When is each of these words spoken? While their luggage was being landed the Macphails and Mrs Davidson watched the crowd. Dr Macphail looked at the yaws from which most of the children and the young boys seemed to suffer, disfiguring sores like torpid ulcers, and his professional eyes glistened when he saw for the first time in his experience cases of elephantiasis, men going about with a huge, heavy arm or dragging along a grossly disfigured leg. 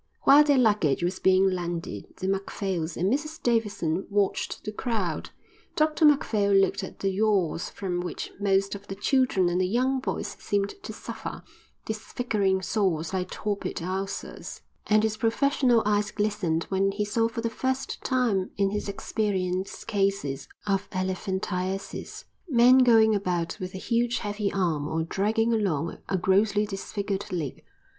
While 0.23 0.43
their 0.43 0.57
luggage 0.57 1.03
was 1.03 1.19
being 1.19 1.47
landed 1.51 2.07
the 2.17 2.27
Macphails 2.27 2.97
and 2.97 3.13
Mrs 3.13 3.39
Davidson 3.43 4.07
watched 4.09 4.63
the 4.63 4.71
crowd. 4.71 5.29
Dr 5.75 6.05
Macphail 6.05 6.51
looked 6.53 6.83
at 6.83 7.01
the 7.01 7.11
yaws 7.11 7.69
from 7.69 7.99
which 8.01 8.31
most 8.39 8.73
of 8.73 8.87
the 8.87 8.95
children 8.95 9.47
and 9.47 9.61
the 9.61 9.67
young 9.67 9.99
boys 9.99 10.35
seemed 10.39 10.73
to 10.81 10.91
suffer, 10.91 11.43
disfiguring 11.85 12.63
sores 12.63 13.13
like 13.13 13.29
torpid 13.29 13.83
ulcers, 13.83 14.61
and 14.87 15.03
his 15.03 15.17
professional 15.17 15.83
eyes 15.85 16.09
glistened 16.09 16.63
when 16.69 16.91
he 16.91 17.05
saw 17.05 17.27
for 17.27 17.41
the 17.41 17.47
first 17.51 18.03
time 18.03 18.49
in 18.57 18.71
his 18.71 18.89
experience 18.89 19.83
cases 19.85 20.47
of 20.65 20.89
elephantiasis, 20.93 22.25
men 22.49 22.79
going 22.79 23.13
about 23.13 23.55
with 23.59 23.75
a 23.75 23.77
huge, 23.77 24.17
heavy 24.17 24.51
arm 24.51 24.87
or 24.87 25.03
dragging 25.03 25.53
along 25.53 25.99
a 26.09 26.17
grossly 26.17 26.65
disfigured 26.65 27.31
leg. 27.31 27.63